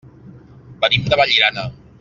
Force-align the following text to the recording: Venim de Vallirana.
Venim 0.85 1.05
de 1.13 1.21
Vallirana. 1.23 1.71